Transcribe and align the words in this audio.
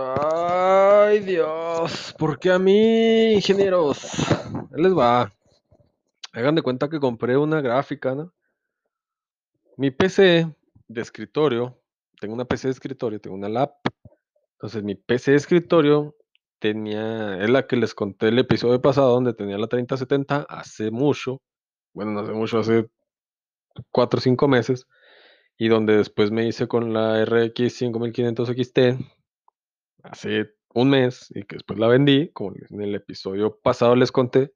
Ay, 0.00 1.18
Dios, 1.18 2.14
¿por 2.16 2.38
qué 2.38 2.52
a 2.52 2.58
mí, 2.60 3.32
ingenieros? 3.32 3.98
Ahí 4.72 4.80
les 4.80 4.96
va. 4.96 5.32
Hagan 6.32 6.54
de 6.54 6.62
cuenta 6.62 6.88
que 6.88 7.00
compré 7.00 7.36
una 7.36 7.60
gráfica, 7.60 8.14
¿no? 8.14 8.32
Mi 9.76 9.90
PC 9.90 10.54
de 10.86 11.00
escritorio, 11.00 11.80
tengo 12.20 12.34
una 12.34 12.44
PC 12.44 12.68
de 12.68 12.72
escritorio, 12.72 13.20
tengo 13.20 13.34
una 13.34 13.48
lap. 13.48 13.72
Entonces, 14.52 14.84
mi 14.84 14.94
PC 14.94 15.32
de 15.32 15.36
escritorio 15.38 16.14
tenía, 16.60 17.42
es 17.42 17.50
la 17.50 17.66
que 17.66 17.74
les 17.74 17.92
conté 17.92 18.28
el 18.28 18.38
episodio 18.38 18.80
pasado, 18.80 19.14
donde 19.14 19.34
tenía 19.34 19.58
la 19.58 19.66
3070 19.66 20.46
hace 20.48 20.92
mucho, 20.92 21.42
bueno, 21.92 22.12
no 22.12 22.20
hace 22.20 22.32
mucho, 22.34 22.60
hace 22.60 22.88
4 23.90 24.18
o 24.18 24.20
5 24.20 24.46
meses, 24.46 24.86
y 25.56 25.66
donde 25.66 25.96
después 25.96 26.30
me 26.30 26.46
hice 26.46 26.68
con 26.68 26.92
la 26.92 27.24
RX 27.24 27.72
5500 27.72 28.48
XT 28.48 29.17
hace 30.02 30.54
un 30.74 30.90
mes 30.90 31.26
y 31.30 31.44
que 31.44 31.56
después 31.56 31.78
la 31.78 31.88
vendí, 31.88 32.30
como 32.32 32.54
en 32.70 32.80
el 32.82 32.94
episodio 32.94 33.58
pasado 33.60 33.96
les 33.96 34.12
conté. 34.12 34.52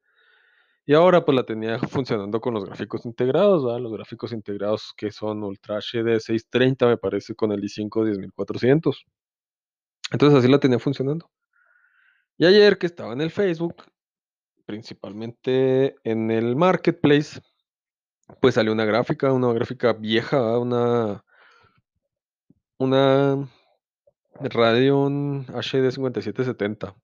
Y 0.84 0.95
ahora 0.95 1.25
pues 1.25 1.37
la 1.37 1.45
tenía 1.45 1.79
funcionando 1.89 2.41
con 2.41 2.55
los 2.55 2.65
gráficos 2.65 3.07
integrados. 3.07 3.62
Los 3.81 3.93
gráficos 3.93 4.33
integrados 4.33 4.93
que 4.97 5.12
son 5.12 5.43
Ultra 5.45 5.79
HD 5.79 6.20
630 6.20 6.87
me 6.87 6.97
parece 6.97 7.34
con 7.34 7.53
el 7.53 7.62
i5 7.62 8.05
10400. 8.34 9.05
Entonces 10.12 10.39
así 10.39 10.48
la 10.48 10.59
tenía 10.61 10.79
funcionando. 10.79 11.31
Y 12.39 12.47
ayer 12.47 12.79
que 12.79 12.87
estaba 12.87 13.12
en 13.12 13.20
el 13.20 13.31
Facebook, 13.31 13.84
principalmente 14.67 15.97
en 16.05 16.31
el 16.31 16.56
marketplace, 16.56 17.41
pues 18.41 18.55
salió 18.55 18.73
una 18.73 18.84
gráfica, 18.84 19.33
una 19.33 19.53
gráfica 19.53 19.93
vieja, 19.93 20.59
una 20.59 21.25
una 22.79 23.48
Radeon 24.49 25.47
HD 25.49 25.91
5770. 25.91 26.95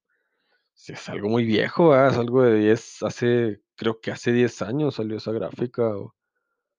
Sí, 0.75 0.93
es 0.93 1.09
algo 1.09 1.29
muy 1.29 1.45
viejo. 1.45 1.95
Es 1.97 2.17
algo 2.17 2.43
de 2.43 2.55
10, 2.55 3.03
hace, 3.03 3.63
creo 3.77 4.01
que 4.01 4.11
hace 4.13 4.33
10 4.33 4.63
años 4.63 4.95
salió 4.97 5.17
esa 5.17 5.33
gráfica 5.33 5.89
o 5.89 6.15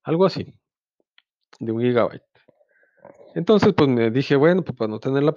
algo 0.03 0.25
así, 0.25 0.53
de 1.59 1.71
un 1.71 1.81
gigabyte. 1.81 2.23
Entonces, 3.35 3.73
pues 3.73 3.89
me 3.89 4.09
dije, 4.11 4.35
bueno, 4.35 4.63
pues 4.63 4.77
para 4.77 4.89
no 4.89 4.99
tenerla 4.99 5.33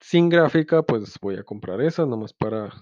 sin 0.00 0.28
gráfica, 0.28 0.82
pues 0.82 1.18
voy 1.20 1.36
a 1.36 1.44
comprar 1.44 1.80
esa, 1.82 2.06
nomás 2.06 2.32
para, 2.32 2.72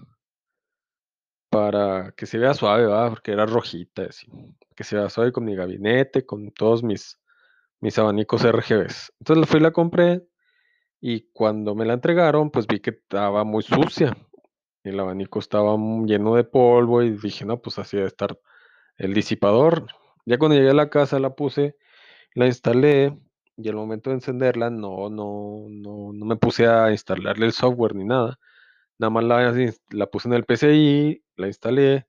para 1.49 2.13
que 2.13 2.25
se 2.25 2.37
vea 2.37 2.53
suave, 2.53 2.85
¿verdad? 2.87 3.09
Porque 3.09 3.31
era 3.31 3.45
rojita, 3.45 4.03
así. 4.03 4.27
Que 4.75 4.83
se 4.83 4.95
vea 4.95 5.09
suave 5.09 5.31
con 5.31 5.45
mi 5.45 5.55
gabinete, 5.55 6.25
con 6.25 6.51
todos 6.51 6.83
mis, 6.83 7.19
mis 7.81 7.97
abanicos 7.99 8.43
RGBs. 8.43 9.13
Entonces 9.19 9.49
fui 9.49 9.59
y 9.59 9.63
la 9.63 9.71
compré 9.71 10.28
y 11.01 11.29
cuando 11.31 11.75
me 11.75 11.85
la 11.85 11.93
entregaron, 11.93 12.51
pues 12.51 12.67
vi 12.67 12.79
que 12.79 12.91
estaba 12.91 13.43
muy 13.43 13.63
sucia. 13.63 14.17
El 14.83 14.99
abanico 14.99 15.39
estaba 15.39 15.75
lleno 16.05 16.35
de 16.35 16.43
polvo 16.43 17.03
y 17.03 17.11
dije, 17.11 17.45
no, 17.45 17.61
pues 17.61 17.79
así 17.79 17.97
debe 17.97 18.07
estar 18.07 18.39
el 18.97 19.13
disipador. 19.13 19.87
Ya 20.25 20.37
cuando 20.37 20.57
llegué 20.57 20.71
a 20.71 20.73
la 20.73 20.89
casa 20.89 21.19
la 21.19 21.35
puse, 21.35 21.77
la 22.35 22.47
instalé 22.47 23.17
y 23.57 23.69
al 23.69 23.75
momento 23.75 24.09
de 24.09 24.17
encenderla 24.17 24.69
no, 24.69 25.09
no, 25.09 25.65
no, 25.69 26.13
no 26.13 26.25
me 26.25 26.37
puse 26.37 26.67
a 26.67 26.91
instalarle 26.91 27.45
el 27.47 27.53
software 27.53 27.95
ni 27.95 28.05
nada. 28.05 28.39
Nada 28.99 29.11
más 29.11 29.23
la, 29.23 29.71
la 29.91 30.07
puse 30.07 30.27
en 30.29 30.33
el 30.35 30.45
PCI, 30.45 31.23
la 31.37 31.47
instalé 31.47 32.07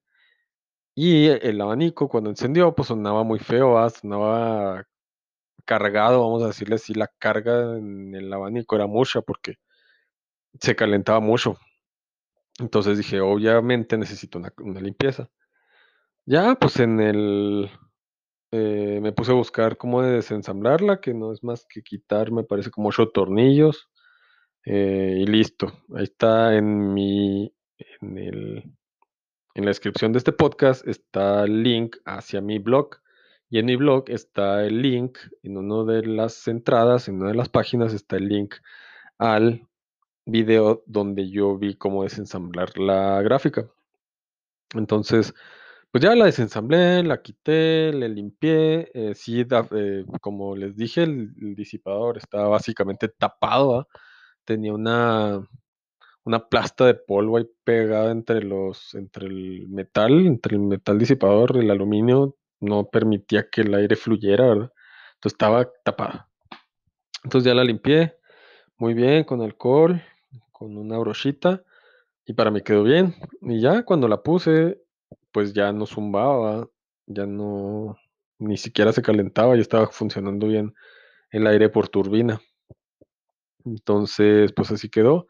y 0.94 1.28
el 1.28 1.60
abanico 1.60 2.08
cuando 2.08 2.30
encendió 2.30 2.74
pues 2.74 2.88
sonaba 2.88 3.24
muy 3.24 3.38
feo, 3.38 3.72
¿va? 3.72 3.90
sonaba 3.90 4.84
cargado, 5.70 6.20
vamos 6.22 6.42
a 6.42 6.48
decirle 6.48 6.74
así, 6.74 6.94
la 6.94 7.06
carga 7.06 7.76
en 7.78 8.12
el 8.12 8.32
abanico 8.32 8.74
era 8.74 8.88
mucha 8.88 9.20
porque 9.20 9.54
se 10.58 10.74
calentaba 10.74 11.20
mucho. 11.20 11.58
Entonces 12.58 12.98
dije, 12.98 13.20
obviamente 13.20 13.96
necesito 13.96 14.38
una, 14.38 14.80
limpieza. 14.80 15.30
Ya, 16.26 16.56
pues 16.56 16.80
en 16.80 16.98
el, 16.98 17.70
eh, 18.50 18.98
me 19.00 19.12
puse 19.12 19.30
a 19.30 19.36
buscar 19.36 19.76
cómo 19.76 20.02
de 20.02 20.10
desensamblarla, 20.10 21.00
que 21.00 21.14
no 21.14 21.32
es 21.32 21.44
más 21.44 21.64
que 21.68 21.82
quitar, 21.82 22.32
me 22.32 22.42
parece 22.42 22.72
como 22.72 22.88
ocho 22.88 23.08
tornillos, 23.08 23.88
eh, 24.64 25.18
y 25.20 25.26
listo. 25.26 25.72
Ahí 25.94 26.02
está 26.02 26.56
en 26.56 26.92
mi, 26.92 27.54
en 28.00 28.18
el, 28.18 28.64
en 29.54 29.64
la 29.64 29.70
descripción 29.70 30.12
de 30.12 30.18
este 30.18 30.32
podcast 30.32 30.84
está 30.88 31.44
el 31.44 31.62
link 31.62 31.96
hacia 32.04 32.40
mi 32.40 32.58
blog. 32.58 32.96
Y 33.50 33.58
en 33.58 33.66
mi 33.66 33.76
blog 33.76 34.04
está 34.08 34.64
el 34.64 34.80
link, 34.82 35.18
en 35.42 35.56
una 35.58 35.92
de 35.92 36.06
las 36.06 36.46
entradas, 36.48 37.08
en 37.08 37.16
una 37.16 37.30
de 37.30 37.34
las 37.34 37.48
páginas 37.48 37.92
está 37.94 38.16
el 38.16 38.28
link 38.28 38.54
al 39.18 39.68
video 40.26 40.82
donde 40.86 41.30
yo 41.30 41.58
vi 41.58 41.76
cómo 41.76 42.04
desensamblar 42.04 42.78
la 42.78 43.22
gráfica. 43.22 43.68
Entonces, 44.74 45.34
pues 45.90 46.04
ya 46.04 46.14
la 46.14 46.26
desensamblé, 46.26 47.02
la 47.02 47.22
quité, 47.22 47.92
le 47.92 48.08
limpié. 48.08 48.90
eh, 48.94 49.14
sí, 49.14 49.40
eh, 49.42 50.04
como 50.20 50.56
les 50.56 50.76
dije, 50.76 51.02
el, 51.02 51.54
disipador 51.56 52.18
estaba 52.18 52.48
básicamente 52.48 53.08
tapado, 53.08 53.72
¿va? 53.78 53.88
Tenía 54.44 54.72
una, 54.74 55.48
una 56.24 56.48
plasta 56.48 56.86
de 56.86 56.94
polvo 56.94 57.38
ahí 57.38 57.48
pegada 57.64 58.12
entre 58.12 58.42
los, 58.42 58.94
entre 58.94 59.26
el 59.28 59.68
metal, 59.68 60.26
entre 60.26 60.56
el 60.56 60.62
metal 60.62 60.98
disipador, 60.98 61.56
el 61.58 61.70
aluminio, 61.70 62.36
no 62.60 62.88
permitía 62.88 63.48
que 63.50 63.62
el 63.62 63.74
aire 63.74 63.96
fluyera, 63.96 64.46
¿verdad? 64.46 64.72
Entonces 65.14 65.34
estaba 65.34 65.70
tapada. 65.84 66.28
Entonces 67.24 67.46
ya 67.46 67.54
la 67.54 67.64
limpié 67.64 68.16
muy 68.78 68.94
bien 68.94 69.24
con 69.24 69.42
alcohol, 69.42 70.02
con 70.52 70.76
una 70.76 70.98
brochita, 70.98 71.62
y 72.24 72.32
para 72.32 72.50
mí 72.50 72.62
quedó 72.62 72.82
bien. 72.82 73.14
Y 73.42 73.60
ya 73.60 73.84
cuando 73.84 74.08
la 74.08 74.22
puse, 74.22 74.80
pues 75.32 75.52
ya 75.52 75.72
no 75.72 75.86
zumbaba, 75.86 76.68
ya 77.06 77.26
no, 77.26 77.96
ni 78.38 78.56
siquiera 78.56 78.92
se 78.92 79.02
calentaba, 79.02 79.54
ya 79.56 79.62
estaba 79.62 79.88
funcionando 79.88 80.46
bien 80.46 80.74
el 81.30 81.46
aire 81.46 81.68
por 81.68 81.88
turbina. 81.88 82.40
Entonces, 83.64 84.52
pues 84.52 84.70
así 84.70 84.88
quedó. 84.88 85.26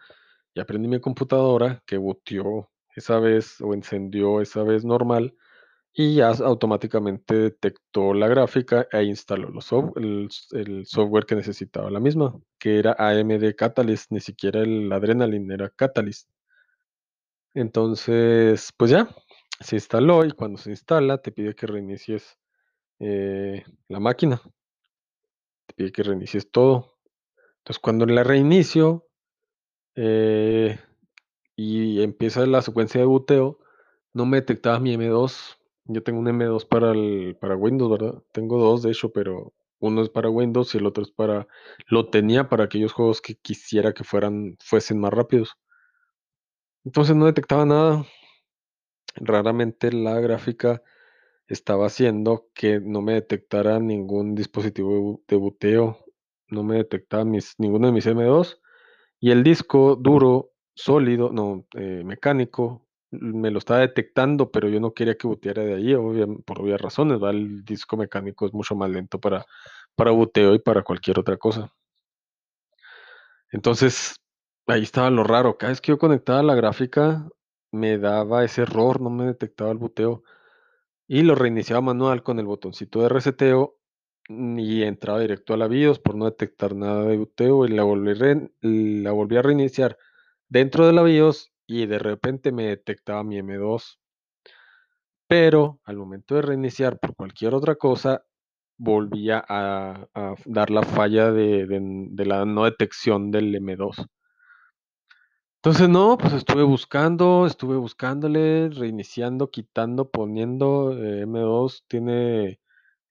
Y 0.55 0.61
aprendí 0.61 0.89
mi 0.89 1.01
computadora 1.01 1.83
que 1.87 1.97
booteó 1.97 2.71
esa 2.95 3.19
vez 3.19 3.61
o 3.61 3.75
encendió 3.75 4.41
esa 4.41 4.63
vez 4.63 4.85
normal 4.85 5.35
y 5.93 6.17
ya 6.17 6.29
automáticamente 6.31 7.35
detectó 7.35 8.15
la 8.15 8.29
gráfica 8.29 8.87
e 8.93 9.03
instaló 9.05 9.49
el, 9.97 10.29
software 10.87 11.27
que 11.27 11.35
necesitaba 11.35 11.91
la 11.91 12.01
misma, 12.01 12.35
que 12.59 12.79
era 12.79 12.95
AMD 12.99 13.55
Catalyst, 13.57 14.11
ni 14.13 14.21
siquiera 14.21 14.61
el 14.61 14.93
Adrenaline, 14.93 15.53
era 15.53 15.71
Catalyst. 15.71 16.31
Entonces, 17.55 18.73
pues 18.77 18.93
ya, 18.93 19.09
se 19.61 19.77
instaló 19.77 20.25
y 20.25 20.31
cuando 20.33 20.59
se 20.59 20.71
instala 20.71 21.19
te 21.19 21.33
pide 21.33 21.55
que 21.55 21.67
reinicies 21.67 22.39
eh, 23.01 23.65
la 23.89 23.99
máquina, 23.99 24.41
te 25.67 25.75
pide 25.75 25.93
que 25.93 26.03
reinicies 26.05 26.51
todo. 26.51 26.99
Entonces, 27.59 27.81
cuando 27.81 28.07
la 28.07 28.23
reinicio 28.23 29.07
eh, 29.97 30.79
y 31.57 32.03
empieza 32.03 32.47
la 32.47 32.63
secuencia 32.63 33.01
de 33.01 33.07
boteo, 33.07 33.59
no 34.15 34.27
me 34.27 34.39
detectaba 34.39 34.79
mi 34.81 34.97
M2. 34.97 35.60
Yo 35.93 36.03
tengo 36.03 36.21
un 36.21 36.29
M2 36.29 36.65
para, 36.65 36.93
el, 36.93 37.37
para 37.41 37.57
Windows, 37.57 37.91
¿verdad? 37.91 38.23
Tengo 38.33 38.59
dos, 38.59 38.83
de 38.83 38.91
hecho, 38.93 39.13
pero 39.13 39.53
uno 39.81 40.03
es 40.03 40.09
para 40.11 40.31
Windows 40.31 40.75
y 40.75 40.79
el 40.79 40.87
otro 40.87 41.03
es 41.05 41.11
para... 41.11 41.47
Lo 41.89 42.09
tenía 42.11 42.49
para 42.49 42.65
aquellos 42.65 42.93
juegos 42.93 43.21
que 43.21 43.35
quisiera 43.37 43.93
que 43.95 44.05
fueran, 44.05 44.57
fuesen 44.61 45.01
más 45.01 45.13
rápidos. 45.13 45.57
Entonces 46.85 47.17
no 47.17 47.25
detectaba 47.25 47.65
nada. 47.65 48.05
Raramente 49.17 49.93
la 49.93 50.19
gráfica 50.21 50.83
estaba 51.49 51.87
haciendo 51.87 52.49
que 52.55 52.81
no 52.81 53.03
me 53.03 53.15
detectara 53.15 53.81
ningún 53.81 54.35
dispositivo 54.37 54.93
de 54.95 55.01
bu- 55.01 55.23
de 55.29 55.37
boteo, 55.37 55.99
no 56.49 56.65
me 56.65 56.77
detectaba 56.77 57.25
mis, 57.25 57.55
ninguno 57.59 57.89
de 57.89 57.93
mis 57.95 58.07
M2 58.07 58.61
y 59.21 59.31
el 59.33 59.45
disco 59.45 59.97
duro, 59.97 60.53
sólido, 60.75 61.31
no, 61.33 61.67
eh, 61.77 62.03
mecánico, 62.05 62.87
me 63.11 63.51
lo 63.51 63.59
estaba 63.59 63.81
detectando, 63.81 64.51
pero 64.51 64.69
yo 64.69 64.81
no 64.81 64.95
quería 64.95 65.17
que 65.17 65.27
boteara 65.27 65.63
de 65.65 65.75
ahí, 65.75 65.95
por 66.45 66.61
obvias 66.61 66.81
razones. 66.81 67.21
El 67.23 67.65
disco 67.65 67.97
mecánico 67.97 68.47
es 68.47 68.53
mucho 68.53 68.75
más 68.75 68.91
lento 68.91 69.21
para, 69.21 69.45
para 69.95 70.13
boteo 70.13 70.55
y 70.55 70.59
para 70.61 70.83
cualquier 70.83 71.19
otra 71.19 71.37
cosa. 71.37 71.73
Entonces, 73.51 74.17
ahí 74.67 74.83
estaba 74.83 75.11
lo 75.11 75.25
raro, 75.25 75.59
cada 75.59 75.71
vez 75.73 75.81
que 75.81 75.93
yo 75.93 75.99
conectaba 75.99 76.43
la 76.43 76.55
gráfica, 76.55 77.29
me 77.73 77.99
daba 77.99 78.45
ese 78.45 78.63
error, 78.63 79.01
no 79.01 79.11
me 79.11 79.27
detectaba 79.27 79.71
el 79.73 79.79
boteo. 79.79 80.23
Y 81.09 81.23
lo 81.23 81.35
reiniciaba 81.35 81.81
manual 81.81 82.23
con 82.23 82.39
el 82.39 82.47
botoncito 82.47 83.03
de 83.03 83.09
reseteo 83.09 83.81
y 84.29 84.83
entraba 84.83 85.19
directo 85.19 85.55
a 85.55 85.57
la 85.57 85.67
BIOS 85.67 85.99
por 85.99 86.15
no 86.15 86.27
detectar 86.27 86.77
nada 86.77 87.05
de 87.05 87.17
boteo 87.17 87.67
y 87.67 87.71
la 87.71 87.83
la 87.83 89.13
volví 89.13 89.37
a 89.37 89.43
reiniciar 89.43 89.99
dentro 90.49 90.87
de 90.87 90.93
la 90.93 91.03
BIOS 91.03 91.53
y 91.71 91.87
de 91.87 91.99
repente 92.01 92.51
me 92.53 92.65
detectaba 92.67 93.23
mi 93.23 93.39
M2. 93.39 94.01
Pero 95.29 95.81
al 95.85 95.97
momento 95.97 96.35
de 96.35 96.43
reiniciar 96.43 96.99
por 96.99 97.15
cualquier 97.15 97.55
otra 97.55 97.77
cosa, 97.77 98.25
volvía 98.79 99.45
a, 99.49 100.07
dar 100.47 100.71
la 100.71 100.83
falla 100.83 101.31
de, 101.33 101.67
de- 101.67 101.81
de 102.11 102.27
la 102.27 102.45
no 102.45 102.65
detección 102.65 103.31
del 103.31 103.55
M2. 103.55 103.97
Entonces, 105.63 105.89
no, 105.89 106.17
pues 106.19 106.33
estuve 106.33 106.63
buscando, 106.65 107.47
estuve 107.47 107.77
buscándole, 107.77 108.71
reiniciando, 108.71 109.51
quitando, 109.51 110.11
poniendo. 110.11 110.93
eh, 110.99 111.23
M2 111.23 111.85
tiene 111.89 112.61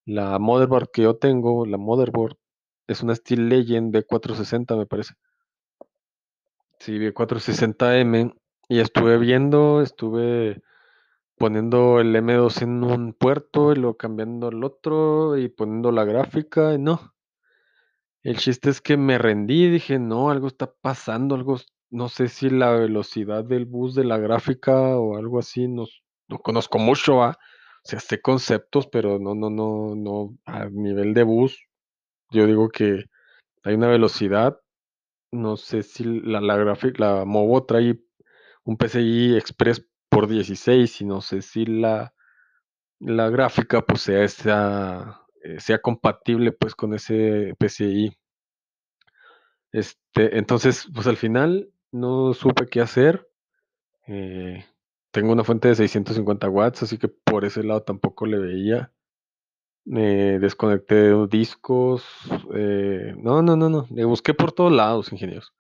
la 0.06 0.39
motherboard 0.39 0.89
que 0.91 1.03
yo 1.03 1.17
tengo, 1.17 1.65
la 1.65 1.77
motherboard 1.77 2.38
es 2.88 3.03
una 3.03 3.15
Steel 3.15 3.50
Legend 3.50 3.94
B460, 3.94 4.75
me 4.77 4.85
parece. 4.88 5.13
Sí, 6.79 6.97
B460M. 6.97 8.38
Y 8.69 8.80
estuve 8.80 9.18
viendo, 9.18 9.81
estuve 9.81 10.62
poniendo 11.38 12.00
el 12.00 12.16
M2 12.16 12.62
en 12.62 12.83
un 12.83 13.13
puerto 13.13 13.71
y 13.71 13.75
luego 13.75 13.98
cambiando 13.98 14.50
el 14.50 14.63
otro 14.63 15.38
y 15.38 15.50
poniendo 15.50 15.92
la 15.92 16.06
gráfica. 16.06 16.75
Y 16.75 16.77
no. 16.77 17.16
El 18.21 18.38
chiste 18.38 18.69
es 18.69 18.80
que 18.80 18.95
me 18.95 19.18
rendí, 19.18 19.69
dije, 19.69 19.98
no, 19.98 20.30
algo 20.30 20.48
está 20.48 20.71
pasando, 20.81 21.33
algo, 21.33 21.57
no 21.89 22.10
sé 22.10 22.27
si 22.27 22.51
la 22.51 22.71
velocidad 22.71 23.44
del 23.44 23.66
bus 23.66 23.95
de 23.95 24.04
la 24.04 24.19
gráfica 24.19 24.98
o 25.00 25.18
algo 25.18 25.39
así, 25.39 25.68
no, 25.68 25.86
no 26.27 26.38
conozco 26.39 26.77
mucho, 26.77 27.16
¿va? 27.16 27.30
O 27.31 27.88
sea, 27.89 28.00
sé 28.00 28.21
conceptos, 28.21 28.88
pero 28.88 29.18
no, 29.19 29.33
no, 29.33 29.50
no, 29.50 29.95
no, 29.95 30.38
a 30.45 30.66
nivel 30.69 31.13
de 31.16 31.24
bus, 31.24 31.66
yo 32.30 32.45
digo 32.45 32.69
que 32.69 33.06
hay 33.63 33.75
una 33.75 33.88
velocidad, 33.88 34.60
no 35.31 35.57
sé 35.57 35.81
si 35.83 36.04
la, 36.04 36.42
la 36.42 36.57
gráfica, 36.57 37.00
la 37.00 37.25
Movo 37.25 37.66
trae 37.66 38.00
un 38.69 38.77
PCI 38.77 39.36
Express 39.36 39.83
por 40.10 40.27
16 40.27 41.01
y 41.01 41.06
no 41.06 41.21
sé 41.21 41.42
si 41.42 41.66
la, 41.66 42.13
la 43.00 43.30
gráfica 43.30 43.81
pues 43.81 44.01
sea, 44.04 44.24
esa, 44.24 45.25
eh, 45.44 45.60
sea 45.60 45.80
compatible 45.81 46.51
pues 46.51 46.75
con 46.75 46.94
ese 46.94 47.56
PCI. 47.57 48.16
Este, 49.71 50.38
entonces, 50.38 50.88
pues 50.94 51.07
al 51.07 51.18
final 51.18 51.71
no 51.92 52.33
supe 52.33 52.68
qué 52.68 52.81
hacer. 52.81 53.27
eh, 54.07 54.66
tengo 55.12 55.33
una 55.33 55.44
fuente 55.44 55.69
de 55.69 55.75
650 55.75 56.50
watts, 56.50 56.83
así 56.83 56.98
que 57.00 57.07
por 57.07 57.45
ese 57.45 57.63
lado 57.63 57.83
tampoco 57.83 58.25
le 58.27 58.38
veía. 58.39 58.94
Eh, 59.95 60.38
desconecté 60.39 61.10
los 61.10 61.30
discos. 61.30 62.06
no, 63.18 63.42
no, 63.42 63.56
no, 63.56 63.69
no. 63.69 63.88
Le 63.92 64.06
busqué 64.06 64.33
por 64.36 64.51
todos 64.51 64.71
lados, 64.71 65.12
ingenieros. 65.12 65.54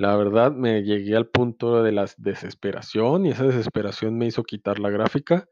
La 0.00 0.16
verdad, 0.16 0.52
me 0.52 0.82
llegué 0.82 1.14
al 1.14 1.28
punto 1.28 1.82
de 1.82 1.92
la 1.92 2.06
desesperación 2.16 3.26
y 3.26 3.32
esa 3.32 3.44
desesperación 3.44 4.16
me 4.16 4.26
hizo 4.26 4.44
quitar 4.44 4.78
la 4.78 4.88
gráfica. 4.88 5.46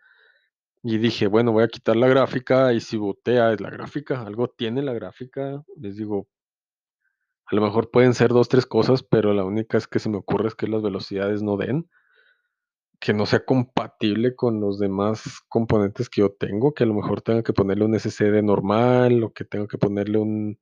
Y 0.83 0.99
dije, 0.99 1.27
bueno, 1.29 1.53
voy 1.53 1.65
a 1.65 1.69
quitar 1.69 1.97
la 1.97 2.09
gráfica 2.09 2.73
y 2.73 2.81
si 2.81 2.97
botea 2.97 3.53
es 3.53 3.61
la 3.61 3.71
gráfica, 3.71 4.23
algo 4.23 4.49
tiene 4.49 4.83
la 4.83 4.95
gráfica. 4.95 5.63
Les 5.77 5.97
digo, 5.97 6.29
A 7.47 7.57
lo 7.57 7.63
mejor 7.63 7.91
pueden 7.91 8.15
ser 8.15 8.31
dos, 8.31 8.49
tres 8.49 8.65
cosas, 8.65 9.03
pero 9.03 9.35
la 9.35 9.45
única 9.45 9.77
es 9.77 9.89
que 9.89 9.99
se 9.99 10.09
me 10.09 10.19
ocurre 10.19 10.49
es 10.49 10.55
que 10.55 10.69
las 10.69 10.83
velocidades 10.83 11.43
no 11.43 11.57
den, 11.57 11.89
que 13.01 13.13
no 13.15 13.27
sea 13.27 13.45
compatible 13.45 14.35
con 14.37 14.61
los 14.61 14.79
demás 14.79 15.41
componentes 15.49 16.09
que 16.11 16.21
yo 16.23 16.31
tengo, 16.33 16.75
que 16.75 16.85
a 16.85 16.87
lo 16.87 16.95
mejor 16.95 17.23
tenga 17.23 17.43
que 17.43 17.53
ponerle 17.53 17.85
un 17.85 17.99
SSD 17.99 18.43
normal 18.43 19.23
o 19.25 19.33
que 19.33 19.45
tenga 19.45 19.67
que 19.69 19.79
ponerle 19.79 20.19
un, 20.19 20.59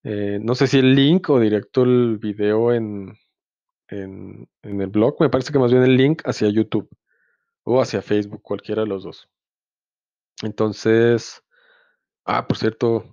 eh, 0.03 0.39
no 0.41 0.55
sé 0.55 0.67
si 0.67 0.79
el 0.79 0.95
link 0.95 1.29
o 1.29 1.39
directo 1.39 1.83
el 1.83 2.17
video 2.17 2.73
en, 2.73 3.17
en, 3.89 4.49
en 4.61 4.81
el 4.81 4.89
blog, 4.89 5.17
me 5.19 5.29
parece 5.29 5.51
que 5.53 5.59
más 5.59 5.71
bien 5.71 5.83
el 5.83 5.97
link 5.97 6.21
hacia 6.25 6.49
YouTube 6.49 6.89
o 7.63 7.81
hacia 7.81 8.01
Facebook, 8.01 8.41
cualquiera 8.41 8.83
de 8.83 8.87
los 8.89 9.03
dos. 9.03 9.29
Entonces, 10.41 11.43
Ah, 12.25 12.47
por 12.47 12.57
cierto, 12.57 13.03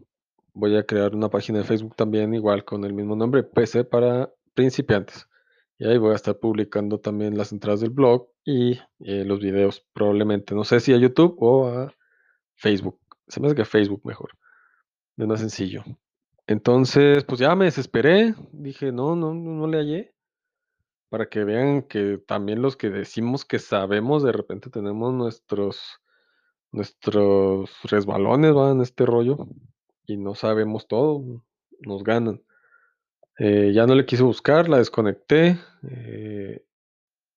voy 0.55 0.77
a 0.77 0.85
crear 0.87 1.15
una 1.17 1.29
página 1.31 1.59
de 1.59 1.65
Facebook 1.65 1.97
también, 1.97 2.33
igual 2.35 2.65
con 2.65 2.85
el 2.85 2.93
mismo 2.95 3.17
nombre, 3.17 3.43
PC 3.43 3.85
para 3.85 4.33
principiantes. 4.55 5.27
Y 5.79 5.87
ahí 5.87 5.99
voy 5.99 6.13
a 6.13 6.17
estar 6.17 6.39
publicando 6.39 7.01
también 7.01 7.37
las 7.37 7.53
entradas 7.53 7.81
del 7.81 7.91
blog 7.91 8.29
y 8.45 8.75
eh, 9.01 9.25
los 9.25 9.41
videos, 9.41 9.85
probablemente. 9.93 10.55
No 10.55 10.65
sé 10.65 10.79
si 10.81 10.93
a 10.93 10.99
YouTube 10.99 11.37
o 11.41 11.69
a 11.69 11.95
Facebook. 12.57 13.01
Se 13.29 13.41
me 13.41 13.47
hace 13.49 13.57
que 13.57 13.63
a 13.63 13.65
Facebook 13.65 14.03
mejor. 14.05 14.31
Es 15.17 15.27
más 15.27 15.41
sencillo. 15.41 15.83
Entonces, 16.51 17.23
pues 17.23 17.39
ya 17.39 17.55
me 17.55 17.67
desesperé. 17.67 18.35
Dije, 18.51 18.91
no, 18.91 19.15
no, 19.15 19.33
no, 19.33 19.69
le 19.69 19.79
hallé. 19.79 20.15
Para 21.09 21.29
que 21.29 21.45
vean 21.45 21.83
que 21.83 22.19
también 22.19 22.61
los 22.61 22.77
que 22.77 22.91
decimos 22.91 23.45
que 23.45 23.61
sabemos, 23.61 24.25
de 24.25 24.33
repente 24.33 24.69
tenemos 24.69 25.15
nuestros 25.15 26.01
nuestros 26.73 27.71
resbalones, 27.85 28.53
va, 28.57 28.73
en 28.73 28.81
este 28.81 29.07
rollo, 29.07 29.47
y 30.07 30.17
no 30.17 30.35
sabemos 30.35 30.89
todo, 30.89 31.45
nos 31.81 32.03
ganan. 32.03 32.43
Eh, 33.39 33.71
ya 33.73 33.87
no 33.87 33.95
le 33.95 34.05
quise 34.05 34.25
buscar, 34.25 34.69
la 34.69 34.79
desconecté, 34.79 35.57
eh, 35.89 36.65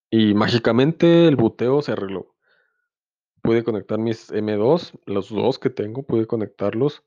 y 0.09 0.33
mágicamente 0.33 1.27
el 1.27 1.35
buteo 1.35 1.83
se 1.83 1.91
arregló. 1.91 2.35
Pude 3.43 3.63
conectar 3.63 3.99
mis 3.99 4.31
M2, 4.31 4.99
los 5.05 5.29
dos 5.29 5.59
que 5.59 5.69
tengo, 5.69 6.01
pude 6.01 6.25
conectarlos 6.25 7.03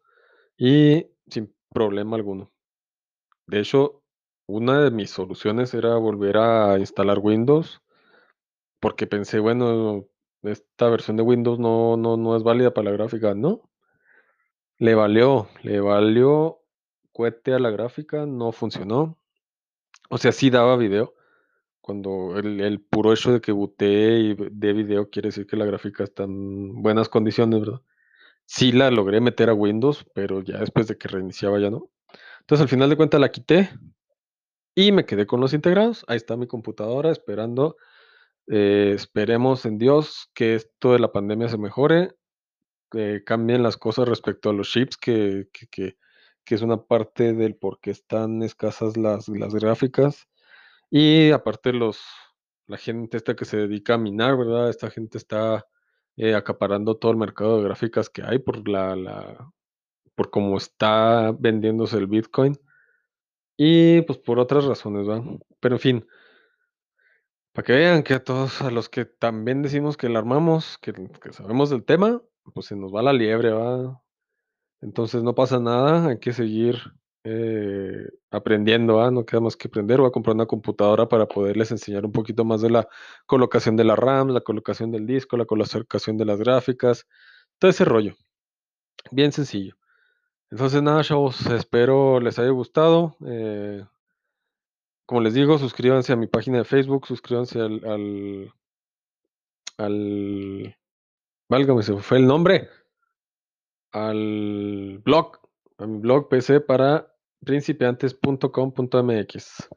y 0.57 1.07
sin 1.29 1.56
problema 1.77 2.17
alguno. 2.17 2.51
De 3.47 3.61
hecho, 3.61 4.03
una 4.47 4.83
de 4.83 4.91
mis 4.91 5.11
soluciones 5.11 5.75
era 5.75 5.97
volver 5.97 6.39
a 6.39 6.79
instalar 6.79 7.19
Windows, 7.19 7.83
porque 8.81 9.07
pensé, 9.07 9.41
bueno, 9.41 10.07
esta 10.43 10.89
versión 10.89 11.19
de 11.19 11.23
Windows 11.23 11.59
no, 11.59 11.99
no, 11.99 12.17
no 12.17 12.35
es 12.35 12.43
válida 12.43 12.73
para 12.73 12.91
la 12.91 12.97
gráfica, 12.97 13.35
¿no? 13.35 13.69
Le 14.79 14.95
valió, 14.95 15.49
le 15.63 15.81
valió 15.81 16.61
cohete 17.13 17.53
a 17.53 17.59
la 17.59 17.71
gráfica, 17.71 18.25
no 18.25 18.53
funcionó. 18.53 19.19
O 20.09 20.17
sea, 20.17 20.33
sí 20.33 20.49
daba 20.49 20.79
video. 20.79 21.15
Cuando 21.83 22.39
el, 22.39 22.61
el 22.63 22.81
puro 22.81 23.13
hecho 23.13 23.33
de 23.33 23.43
que 23.43 23.53
botee 23.53 24.21
y 24.21 24.37
dé 24.51 24.73
video 24.73 25.11
quiere 25.11 25.29
decir 25.29 25.47
que 25.47 25.57
la 25.59 25.67
gráfica 25.67 26.05
está 26.05 26.25
en 26.25 26.83
buenas 26.83 27.11
condiciones, 27.11 27.61
¿verdad? 27.61 27.83
Sí 28.47 28.73
la 28.73 28.91
logré 28.91 29.21
meter 29.21 29.51
a 29.51 29.55
Windows, 29.55 30.07
pero 30.15 30.43
ya 30.43 30.59
después 30.59 30.87
de 30.87 30.97
que 30.97 31.09
reiniciaba 31.09 31.59
ya 31.61 31.71
no. 31.71 31.91
Entonces 32.41 32.63
al 32.63 32.69
final 32.69 32.89
de 32.89 32.97
cuentas 32.97 33.21
la 33.21 33.31
quité 33.31 33.71
y 34.75 34.93
me 34.93 35.07
quedé 35.07 35.27
con 35.27 35.41
los 35.41 35.53
integrados. 35.55 36.05
Ahí 36.09 36.17
está 36.17 36.37
mi 36.37 36.47
computadora 36.47 37.11
esperando. 37.11 37.77
Eh, 38.49 38.93
esperemos 38.95 39.67
en 39.67 39.79
Dios 39.79 40.31
que 40.35 40.55
esto 40.55 40.93
de 40.93 41.01
la 41.01 41.13
pandemia 41.13 41.49
se 41.49 41.59
mejore 41.59 42.13
que 42.91 43.25
cambien 43.25 43.63
las 43.63 43.77
cosas 43.77 44.09
respecto 44.09 44.51
a 44.51 44.53
los 44.53 44.71
chips, 44.71 44.97
que, 44.97 45.49
que, 45.53 45.67
que- 45.69 45.97
es 46.55 46.63
una 46.63 46.83
parte 46.85 47.33
del 47.33 47.57
por 47.57 47.81
qué 47.81 47.91
están 47.91 48.43
escasas 48.43 48.97
las, 48.97 49.29
las 49.29 49.55
gráficas. 49.55 50.29
Y 50.91 51.33
aparte 51.33 51.73
los, 51.73 52.01
la 52.67 52.79
gente 52.79 53.17
esta 53.17 53.37
que 53.37 53.45
se 53.45 53.57
dedica 53.59 53.95
a 53.95 53.99
minar, 53.99 54.37
¿verdad? 54.39 54.71
Esta 54.71 54.91
gente 54.91 55.19
está 55.19 55.67
eh, 56.17 56.35
acaparando 56.35 56.97
todo 56.97 57.13
el 57.13 57.19
mercado 57.19 57.59
de 57.59 57.65
gráficas 57.65 58.11
que 58.11 58.23
hay 58.23 58.39
por 58.39 58.69
la, 58.69 58.97
la, 58.97 59.53
por 60.15 60.31
cómo 60.31 60.57
está 60.57 61.33
vendiéndose 61.39 61.99
el 61.99 62.07
Bitcoin. 62.07 62.59
Y 63.57 64.03
pues 64.03 64.19
por 64.19 64.39
otras 64.39 64.65
razones, 64.65 65.09
¿va? 65.09 65.23
Pero 65.61 65.77
en 65.77 65.81
fin, 65.81 66.07
para 67.53 67.65
que 67.65 67.73
vean 67.73 68.03
que 68.03 68.15
a 68.15 68.25
todos, 68.25 68.61
a 68.63 68.71
los 68.71 68.89
que 68.89 69.07
también 69.07 69.63
decimos 69.63 69.97
que 69.97 70.09
la 70.09 70.19
armamos, 70.19 70.79
que, 70.79 70.93
que 70.93 71.33
sabemos 71.33 71.71
del 71.71 71.85
tema, 71.85 72.23
pues 72.55 72.67
se 72.67 72.77
nos 72.77 72.95
va 72.95 73.03
la 73.03 73.13
liebre, 73.13 73.51
¿va? 73.53 74.03
Entonces 74.83 75.23
no 75.23 75.35
pasa 75.35 75.59
nada, 75.59 76.09
hay 76.09 76.19
que 76.19 76.33
seguir 76.33 76.77
eh, 77.29 78.09
aprendiendo, 78.31 79.01
¿ah? 79.03 79.11
No 79.11 79.27
queda 79.27 79.41
más 79.41 79.57
que 79.57 79.67
aprender. 79.67 79.99
Voy 79.99 80.09
a 80.09 80.13
comprar 80.13 80.35
una 80.37 80.47
computadora 80.47 81.09
para 81.09 81.27
poderles 81.27 81.73
enseñar 81.73 82.05
un 82.07 82.13
poquito 82.13 82.45
más 82.45 82.63
de 82.63 82.71
la 82.71 82.89
colocación 83.27 83.77
de 83.77 83.83
la 83.85 83.97
RAM, 83.97 84.29
la 84.29 84.43
colocación 84.43 84.93
del 84.93 85.07
disco, 85.07 85.37
la 85.37 85.45
colocación 85.45 86.17
de 86.19 86.25
las 86.25 86.39
gráficas, 86.39 87.07
todo 87.59 87.71
ese 87.71 87.85
rollo. 87.85 88.15
Bien 89.11 89.33
sencillo. 89.33 89.77
Entonces 90.51 90.83
nada, 90.83 91.03
chavos, 91.03 91.45
espero 91.47 92.21
les 92.21 92.39
haya 92.39 92.51
gustado. 92.51 93.17
eh, 93.27 93.85
como 95.05 95.21
les 95.21 95.35
digo, 95.35 95.59
suscríbanse 95.59 96.13
a 96.13 96.17
mi 96.17 96.29
página 96.29 96.59
de 96.59 96.65
Facebook, 96.65 97.07
suscríbanse 97.07 97.61
al, 97.61 97.85
al, 97.85 98.53
al, 99.79 100.77
válgame, 101.49 101.83
se 101.83 101.97
fue 101.97 102.19
el 102.19 102.27
nombre, 102.27 102.69
al 103.93 105.01
blog, 105.05 105.39
a 105.79 105.87
mi 105.87 105.99
blog 105.99 106.29
PC 106.29 106.61
para 106.61 107.16
principiantes.com.mx. 107.47 109.69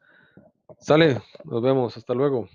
Sale, 0.80 1.22
nos 1.44 1.62
vemos, 1.62 1.96
hasta 1.96 2.14
luego. 2.14 2.48